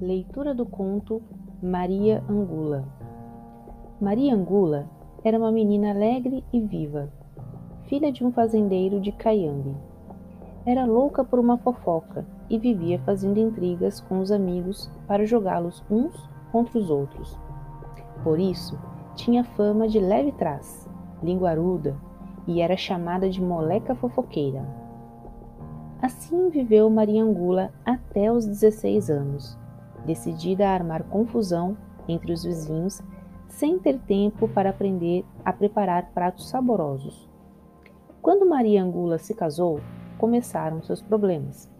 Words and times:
Leitura 0.00 0.54
do 0.54 0.64
conto 0.64 1.20
Maria 1.62 2.24
Angula. 2.26 2.86
Maria 4.00 4.34
Angula 4.34 4.88
era 5.22 5.36
uma 5.36 5.52
menina 5.52 5.90
alegre 5.90 6.42
e 6.50 6.58
viva, 6.58 7.12
filha 7.82 8.10
de 8.10 8.24
um 8.24 8.32
fazendeiro 8.32 8.98
de 8.98 9.12
Caiambe. 9.12 9.76
Era 10.64 10.86
louca 10.86 11.22
por 11.22 11.38
uma 11.38 11.58
fofoca 11.58 12.24
e 12.48 12.58
vivia 12.58 12.98
fazendo 13.00 13.38
intrigas 13.38 14.00
com 14.00 14.20
os 14.20 14.32
amigos 14.32 14.90
para 15.06 15.26
jogá-los 15.26 15.84
uns 15.90 16.14
contra 16.50 16.78
os 16.78 16.88
outros. 16.88 17.38
Por 18.24 18.40
isso, 18.40 18.78
tinha 19.14 19.44
fama 19.44 19.86
de 19.86 20.00
leve 20.00 20.32
trás, 20.32 20.88
linguaruda 21.22 21.94
e 22.46 22.62
era 22.62 22.74
chamada 22.74 23.28
de 23.28 23.42
moleca 23.42 23.94
fofoqueira. 23.94 24.66
Assim 26.00 26.48
viveu 26.48 26.88
Maria 26.88 27.22
Angula 27.22 27.70
até 27.84 28.32
os 28.32 28.46
16 28.46 29.10
anos 29.10 29.60
decidida 30.10 30.66
a 30.66 30.72
armar 30.72 31.04
confusão 31.04 31.76
entre 32.08 32.32
os 32.32 32.42
vizinhos, 32.42 33.00
sem 33.48 33.78
ter 33.78 33.96
tempo 34.00 34.48
para 34.48 34.70
aprender 34.70 35.24
a 35.44 35.52
preparar 35.52 36.10
pratos 36.12 36.48
saborosos. 36.48 37.28
Quando 38.20 38.48
Maria 38.48 38.82
Angula 38.82 39.18
se 39.18 39.34
casou, 39.34 39.80
começaram 40.18 40.82
seus 40.82 41.00
problemas. 41.00 41.70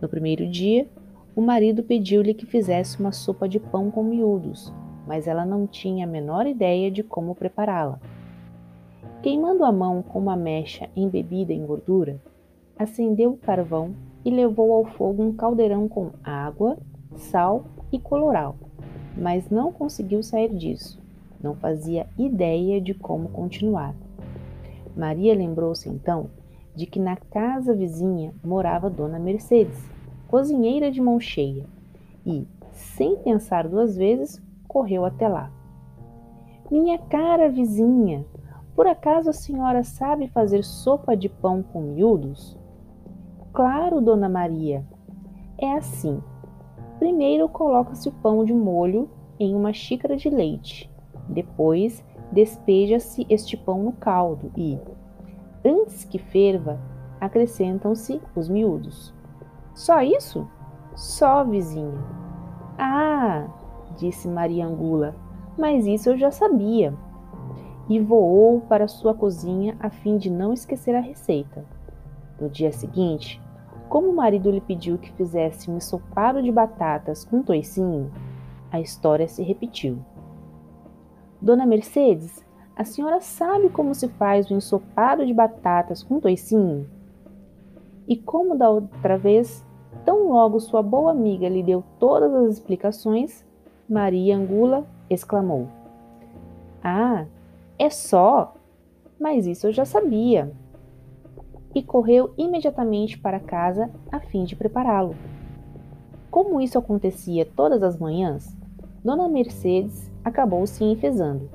No 0.00 0.08
primeiro 0.08 0.48
dia, 0.48 0.88
o 1.34 1.40
marido 1.40 1.82
pediu-lhe 1.82 2.32
que 2.32 2.46
fizesse 2.46 3.00
uma 3.00 3.10
sopa 3.10 3.48
de 3.48 3.58
pão 3.58 3.90
com 3.90 4.04
miúdos, 4.04 4.72
mas 5.06 5.26
ela 5.26 5.44
não 5.44 5.66
tinha 5.66 6.06
a 6.06 6.08
menor 6.08 6.46
ideia 6.46 6.90
de 6.90 7.02
como 7.02 7.34
prepará-la. 7.34 7.98
Queimando 9.20 9.64
a 9.64 9.72
mão 9.72 10.00
com 10.00 10.20
uma 10.20 10.36
mecha 10.36 10.88
embebida 10.94 11.52
em 11.52 11.66
gordura, 11.66 12.22
acendeu 12.78 13.32
o 13.32 13.36
carvão 13.36 13.94
e 14.24 14.30
levou 14.30 14.72
ao 14.72 14.84
fogo 14.84 15.22
um 15.22 15.32
caldeirão 15.32 15.88
com 15.88 16.10
água, 16.22 16.78
sal 17.18 17.64
e 17.92 17.98
coloral, 17.98 18.56
mas 19.16 19.50
não 19.50 19.72
conseguiu 19.72 20.22
sair 20.22 20.54
disso. 20.54 21.00
Não 21.40 21.54
fazia 21.54 22.08
ideia 22.18 22.80
de 22.80 22.94
como 22.94 23.28
continuar. 23.28 23.94
Maria 24.96 25.34
lembrou-se 25.34 25.88
então 25.88 26.30
de 26.74 26.86
que 26.86 27.00
na 27.00 27.16
casa 27.16 27.74
vizinha 27.74 28.32
morava 28.42 28.88
Dona 28.88 29.18
Mercedes, 29.18 29.78
cozinheira 30.28 30.90
de 30.90 31.00
mão 31.00 31.18
cheia, 31.18 31.64
e, 32.24 32.46
sem 32.72 33.16
pensar 33.16 33.66
duas 33.66 33.96
vezes, 33.96 34.40
correu 34.66 35.04
até 35.04 35.26
lá. 35.26 35.50
Minha 36.70 36.98
cara 36.98 37.48
vizinha, 37.48 38.24
por 38.76 38.86
acaso 38.86 39.30
a 39.30 39.32
senhora 39.32 39.82
sabe 39.82 40.28
fazer 40.28 40.62
sopa 40.62 41.16
de 41.16 41.28
pão 41.28 41.62
com 41.62 41.80
miúdos? 41.80 42.56
Claro, 43.52 44.00
Dona 44.00 44.28
Maria. 44.28 44.84
É 45.58 45.72
assim: 45.72 46.22
Primeiro 46.98 47.48
coloca-se 47.48 48.08
o 48.08 48.12
pão 48.12 48.44
de 48.44 48.52
molho 48.52 49.08
em 49.38 49.54
uma 49.54 49.72
xícara 49.72 50.16
de 50.16 50.28
leite. 50.28 50.90
Depois 51.28 52.04
despeja-se 52.32 53.26
este 53.30 53.56
pão 53.56 53.82
no 53.82 53.92
caldo 53.92 54.50
e, 54.56 54.78
antes 55.64 56.04
que 56.04 56.18
ferva, 56.18 56.80
acrescentam-se 57.20 58.20
os 58.34 58.48
miúdos. 58.48 59.14
Só 59.74 60.02
isso? 60.02 60.48
Só, 60.94 61.44
vizinha. 61.44 62.02
Ah, 62.76 63.46
disse 63.96 64.26
Maria 64.26 64.66
Angula, 64.66 65.14
mas 65.56 65.86
isso 65.86 66.10
eu 66.10 66.18
já 66.18 66.30
sabia. 66.30 66.94
E 67.88 68.00
voou 68.00 68.60
para 68.62 68.88
sua 68.88 69.14
cozinha 69.14 69.76
a 69.80 69.88
fim 69.88 70.18
de 70.18 70.30
não 70.30 70.52
esquecer 70.52 70.94
a 70.94 71.00
receita. 71.00 71.64
No 72.40 72.48
dia 72.48 72.72
seguinte, 72.72 73.40
como 73.88 74.08
o 74.08 74.14
marido 74.14 74.50
lhe 74.50 74.60
pediu 74.60 74.98
que 74.98 75.12
fizesse 75.12 75.70
um 75.70 75.76
ensopado 75.76 76.42
de 76.42 76.52
batatas 76.52 77.24
com 77.24 77.42
toicinho, 77.42 78.10
a 78.70 78.80
história 78.80 79.26
se 79.26 79.42
repetiu. 79.42 79.98
Dona 81.40 81.64
Mercedes, 81.64 82.44
a 82.76 82.84
senhora 82.84 83.20
sabe 83.20 83.68
como 83.70 83.94
se 83.94 84.08
faz 84.08 84.50
o 84.50 84.54
um 84.54 84.58
ensopado 84.58 85.24
de 85.24 85.32
batatas 85.32 86.02
com 86.02 86.20
toicinho? 86.20 86.88
E 88.06 88.16
como 88.16 88.56
da 88.56 88.70
outra 88.70 89.16
vez, 89.16 89.64
tão 90.04 90.28
logo 90.28 90.60
sua 90.60 90.82
boa 90.82 91.10
amiga 91.10 91.48
lhe 91.48 91.62
deu 91.62 91.82
todas 91.98 92.32
as 92.34 92.54
explicações, 92.54 93.44
Maria 93.88 94.36
Angula 94.36 94.86
exclamou: 95.08 95.68
Ah, 96.82 97.26
é 97.78 97.88
só! 97.90 98.54
Mas 99.18 99.46
isso 99.46 99.66
eu 99.66 99.72
já 99.72 99.84
sabia 99.84 100.52
e 101.78 101.82
correu 101.82 102.34
imediatamente 102.36 103.16
para 103.16 103.38
casa 103.38 103.88
a 104.10 104.18
fim 104.18 104.42
de 104.42 104.56
prepará-lo. 104.56 105.14
Como 106.28 106.60
isso 106.60 106.76
acontecia 106.76 107.46
todas 107.46 107.84
as 107.84 107.96
manhãs, 107.96 108.56
Dona 109.04 109.28
Mercedes 109.28 110.10
acabou 110.24 110.66
se 110.66 110.82
enfesando. 110.82 111.48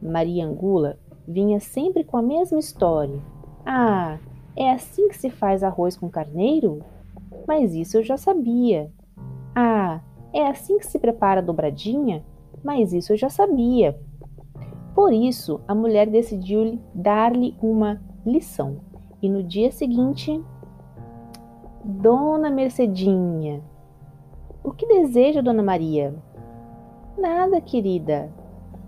Maria 0.00 0.46
Angula 0.46 0.98
vinha 1.26 1.60
sempre 1.60 2.02
com 2.02 2.16
a 2.16 2.22
mesma 2.22 2.58
história. 2.58 3.20
Ah, 3.64 4.18
é 4.56 4.70
assim 4.70 5.06
que 5.08 5.18
se 5.18 5.28
faz 5.28 5.62
arroz 5.62 5.98
com 5.98 6.08
carneiro? 6.08 6.82
Mas 7.46 7.74
isso 7.74 7.98
eu 7.98 8.02
já 8.02 8.16
sabia. 8.16 8.90
Ah, 9.54 10.00
é 10.32 10.46
assim 10.46 10.78
que 10.78 10.86
se 10.86 10.98
prepara 10.98 11.42
dobradinha? 11.42 12.24
Mas 12.64 12.94
isso 12.94 13.12
eu 13.12 13.18
já 13.18 13.28
sabia. 13.28 14.00
Por 14.94 15.12
isso, 15.12 15.60
a 15.68 15.74
mulher 15.74 16.08
decidiu 16.08 16.80
dar-lhe 16.94 17.54
uma 17.60 18.00
lição. 18.24 18.87
E 19.20 19.28
no 19.28 19.42
dia 19.42 19.70
seguinte, 19.72 20.42
Dona 21.84 22.50
Mercedinha. 22.50 23.62
O 24.62 24.70
que 24.70 24.86
deseja, 24.86 25.40
Dona 25.40 25.62
Maria? 25.62 26.14
Nada, 27.16 27.60
querida. 27.60 28.30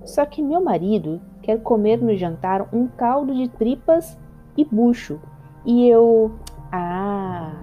Só 0.05 0.25
que 0.25 0.43
meu 0.43 0.63
marido 0.63 1.21
quer 1.43 1.61
comer 1.63 2.01
no 2.01 2.17
jantar 2.17 2.69
um 2.73 2.87
caldo 2.87 3.35
de 3.35 3.49
tripas 3.49 4.19
e 4.57 4.65
bucho. 4.65 5.21
E 5.65 5.89
eu. 5.89 6.33
Ah, 6.71 7.55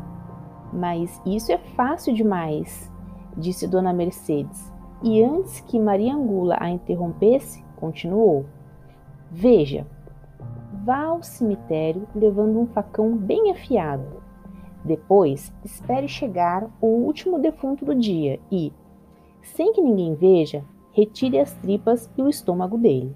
mas 0.74 1.22
isso 1.26 1.52
é 1.52 1.58
fácil 1.58 2.14
demais, 2.14 2.92
disse 3.38 3.68
Dona 3.68 3.94
Mercedes. 3.94 4.74
E 5.02 5.24
antes 5.24 5.62
que 5.62 5.80
Maria 5.80 6.14
Angula 6.14 6.58
a 6.60 6.70
interrompesse, 6.70 7.64
continuou: 7.78 8.46
Veja, 9.32 9.86
vá 10.88 11.04
ao 11.04 11.22
cemitério 11.22 12.08
levando 12.16 12.58
um 12.62 12.66
facão 12.68 13.14
bem 13.14 13.52
afiado. 13.52 14.24
Depois, 14.86 15.54
espere 15.66 16.08
chegar 16.08 16.66
o 16.80 16.88
último 16.88 17.38
defunto 17.38 17.84
do 17.84 17.94
dia 17.94 18.40
e, 18.50 18.72
sem 19.42 19.74
que 19.74 19.82
ninguém 19.82 20.16
veja, 20.16 20.64
retire 20.94 21.40
as 21.40 21.52
tripas 21.56 22.10
e 22.18 22.22
o 22.22 22.30
estômago 22.30 22.78
dele. 22.78 23.14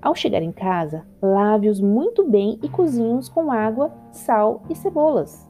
Ao 0.00 0.14
chegar 0.14 0.40
em 0.40 0.50
casa, 0.50 1.04
lave-os 1.20 1.78
muito 1.78 2.26
bem 2.26 2.58
e 2.62 2.70
cozinhe-os 2.70 3.28
com 3.28 3.52
água, 3.52 3.92
sal 4.10 4.62
e 4.70 4.74
cebolas. 4.74 5.46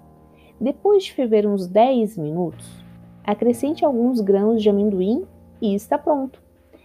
Depois 0.60 1.04
de 1.04 1.12
ferver 1.12 1.46
uns 1.46 1.68
10 1.68 2.18
minutos, 2.18 2.84
acrescente 3.22 3.84
alguns 3.84 4.20
grãos 4.20 4.60
de 4.60 4.68
amendoim 4.68 5.24
e 5.62 5.72
está 5.72 5.96
pronto. 5.96 6.42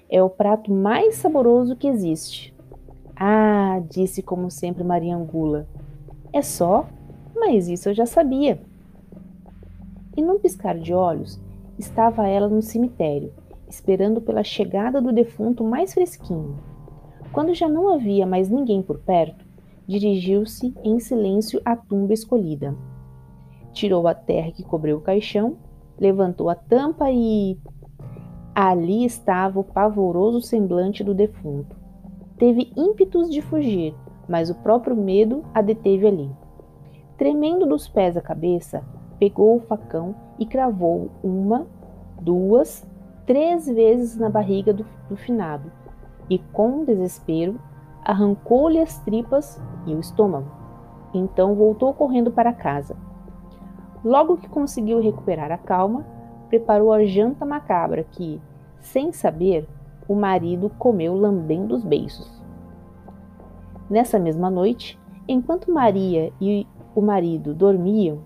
É 0.08 0.22
o 0.22 0.30
prato 0.30 0.72
mais 0.72 1.16
saboroso 1.16 1.76
que 1.76 1.88
existe. 1.88 2.54
Ah, 3.16 3.63
disse 3.80 4.22
como 4.22 4.50
sempre 4.50 4.84
Maria 4.84 5.16
Angula. 5.16 5.68
É 6.32 6.42
só? 6.42 6.88
Mas 7.36 7.68
isso 7.68 7.90
eu 7.90 7.94
já 7.94 8.06
sabia. 8.06 8.62
E 10.16 10.22
num 10.22 10.40
piscar 10.40 10.78
de 10.78 10.94
olhos, 10.94 11.40
estava 11.78 12.28
ela 12.28 12.48
no 12.48 12.62
cemitério, 12.62 13.34
esperando 13.68 14.22
pela 14.22 14.44
chegada 14.44 15.02
do 15.02 15.12
defunto 15.12 15.64
mais 15.64 15.94
fresquinho. 15.94 16.58
Quando 17.32 17.54
já 17.54 17.68
não 17.68 17.94
havia 17.94 18.26
mais 18.26 18.50
ninguém 18.50 18.82
por 18.82 19.00
perto, 19.00 19.46
dirigiu-se 19.88 20.74
em 20.84 21.00
silêncio 21.00 21.62
à 21.66 21.76
tumba 21.76 22.14
escolhida. 22.14 22.76
Tirou 23.72 24.08
a 24.08 24.14
terra 24.14 24.52
que 24.52 24.64
cobriu 24.64 24.98
o 24.98 25.02
caixão, 25.02 25.58
levantou 26.00 26.50
a 26.50 26.56
tampa 26.56 27.12
e. 27.12 27.58
Ali 28.56 29.04
estava 29.04 29.60
o 29.60 29.64
pavoroso 29.64 30.40
semblante 30.40 31.04
do 31.04 31.16
defunto 31.16 31.83
Teve 32.38 32.72
ímpetos 32.76 33.30
de 33.30 33.42
fugir, 33.42 33.96
mas 34.28 34.50
o 34.50 34.56
próprio 34.56 34.96
medo 34.96 35.44
a 35.54 35.62
deteve 35.62 36.08
ali. 36.08 36.32
Tremendo 37.18 37.66
dos 37.66 37.88
pés 37.88 38.18
à 38.18 38.22
cabeça, 38.22 38.84
pegou 39.20 39.56
o 39.56 39.62
facão 39.62 40.16
e 40.40 40.46
cravou 40.46 41.10
uma, 41.24 41.68
duas, 42.20 42.86
três 43.26 43.68
vezes 43.68 44.18
na 44.18 44.30
barriga 44.30 44.74
do, 44.74 44.86
do 45.08 45.16
finado, 45.16 45.72
e 46.30 46.40
com 46.40 46.84
desespero 46.84 47.60
arrancou-lhe 48.04 48.80
as 48.80 48.98
tripas 49.00 49.62
e 49.86 49.94
o 49.94 50.00
estômago. 50.00 50.52
Então 51.14 51.56
voltou 51.56 51.94
correndo 51.94 52.32
para 52.32 52.52
casa. 52.52 52.98
Logo 54.04 54.38
que 54.38 54.50
conseguiu 54.50 55.00
recuperar 55.00 55.52
a 55.52 55.58
calma, 55.58 56.06
preparou 56.50 56.92
a 56.92 57.06
janta 57.06 57.46
macabra 57.46 58.04
que, 58.04 58.42
sem 58.80 59.14
saber, 59.14 59.68
o 60.08 60.16
marido 60.16 60.70
comeu 60.70 61.16
lambendo 61.16 61.76
os 61.76 61.84
beiços. 61.84 62.42
Nessa 63.90 64.20
mesma 64.20 64.50
noite, 64.50 65.00
enquanto 65.28 65.72
Maria 65.72 66.32
e 66.40 66.68
o 66.96 67.02
marido 67.02 67.54
dormiam, 67.54 68.20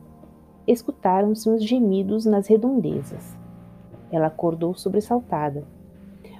escutaram-se 0.67 1.49
uns 1.49 1.63
gemidos 1.63 2.25
nas 2.25 2.47
redondezas. 2.47 3.37
ela 4.09 4.27
acordou 4.27 4.73
sobressaltada. 4.73 5.65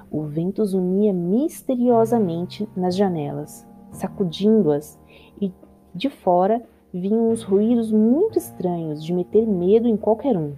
O 0.09 0.23
vento 0.23 0.63
zunia 0.63 1.11
misteriosamente 1.11 2.67
nas 2.75 2.95
janelas, 2.95 3.67
sacudindo-as, 3.91 4.97
e 5.41 5.51
de 5.93 6.09
fora 6.09 6.63
vinham 6.93 7.29
uns 7.29 7.43
ruídos 7.43 7.91
muito 7.91 8.37
estranhos 8.37 9.03
de 9.03 9.13
meter 9.13 9.45
medo 9.45 9.87
em 9.87 9.97
qualquer 9.97 10.37
um. 10.37 10.53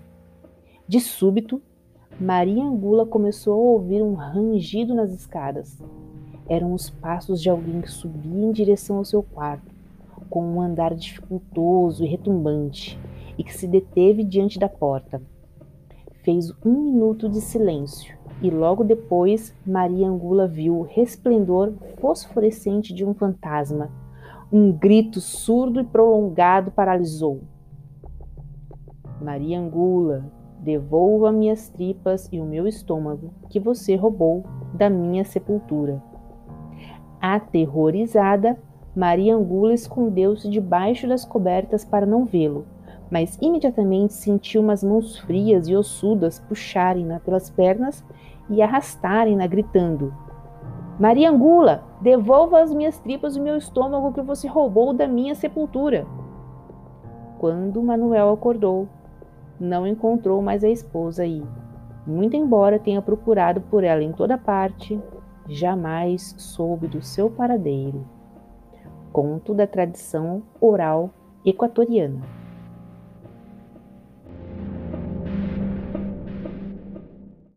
De 0.88 1.00
súbito, 1.00 1.62
Maria 2.19 2.66
Angula 2.66 3.06
começou 3.06 3.54
a 3.54 3.71
ouvir 3.71 4.04
um 4.04 4.13
rangido 4.13 4.94
nas 4.94 5.10
escadas. 5.13 5.81
Eram 6.50 6.74
os 6.74 6.89
passos 6.89 7.42
de 7.42 7.50
alguém 7.50 7.80
que 7.80 7.89
subia 7.89 8.45
em 8.45 8.51
direção 8.51 8.98
ao 8.98 9.06
seu 9.06 9.24
quarto, 9.24 9.74
com 10.30 10.44
um 10.44 10.62
andar 10.62 10.94
dificultoso 10.94 12.04
e 12.04 12.07
retumbante, 12.07 13.00
e 13.38 13.44
que 13.44 13.56
se 13.56 13.66
deteve 13.66 14.25
diante 14.25 14.60
da 14.60 14.68
porta. 14.68 15.21
Fez 16.21 16.51
um 16.66 16.83
minuto 16.83 17.30
de 17.30 17.39
silêncio 17.39 18.18
e 18.42 18.50
logo 18.50 18.83
depois 18.83 19.56
Maria 19.65 20.10
Angula 20.10 20.45
viu 20.45 20.77
o 20.77 20.83
resplendor 20.83 21.74
fosforescente 22.01 22.94
de 22.94 23.06
um 23.06 23.13
fantasma. 23.13 23.89
Um 24.51 24.74
grito 24.74 25.22
surdo 25.22 25.80
e 25.80 25.86
prolongado 25.86 26.69
paralisou. 26.69 27.39
Maria 29.22 29.57
Angula, 29.57 30.30
devolva 30.60 31.32
minhas 31.32 31.70
tripas 31.70 32.30
e 32.32 32.40
o 32.40 32.46
meu 32.46 32.68
estômago 32.68 33.32
que 33.50 33.60
você 33.60 33.96
roubou 33.96 34.44
da 34.74 34.90
minha 34.90 35.24
sepultura. 35.24 36.02
Aterrorizada, 37.22 38.58
Maria 38.96 39.36
Angula 39.36 39.74
escondeu-se 39.74 40.50
debaixo 40.50 41.08
das 41.08 41.26
cobertas 41.26 41.84
para 41.86 42.06
não 42.06 42.26
vê-lo 42.26 42.66
mas 43.10 43.38
imediatamente 43.42 44.14
sentiu 44.14 44.62
umas 44.62 44.84
mãos 44.84 45.18
frias 45.20 45.68
e 45.68 45.76
ossudas 45.76 46.40
puxarem-na 46.40 47.20
pelas 47.20 47.50
pernas 47.50 48.04
e 48.50 48.62
arrastarem-na, 48.62 49.48
gritando: 49.48 50.14
Maria 51.00 51.30
Angula, 51.30 51.84
devolva 52.02 52.62
as 52.62 52.74
minhas 52.74 53.00
tripas 53.00 53.36
e 53.36 53.40
meu 53.40 53.58
estômago 53.58 54.14
que 54.14 54.22
você 54.22 54.48
roubou 54.48 54.94
da 54.94 55.08
minha 55.08 55.34
sepultura. 55.34 56.06
Quando 57.40 57.82
Manuel 57.82 58.32
acordou, 58.32 58.88
não 59.60 59.86
encontrou 59.86 60.42
mais 60.42 60.64
a 60.64 60.70
esposa 60.70 61.26
e, 61.26 61.44
muito 62.06 62.36
embora 62.36 62.80
tenha 62.80 63.02
procurado 63.02 63.62
por 63.62 63.84
ela 63.84 64.02
em 64.02 64.12
toda 64.12 64.38
parte, 64.38 65.00
jamais 65.48 66.34
soube 66.38 66.88
do 66.88 67.02
seu 67.02 67.30
paradeiro. 67.30 68.06
Conto 69.12 69.54
da 69.54 69.68
tradição 69.68 70.44
oral 70.62 71.10
equatoriana. 71.46 72.38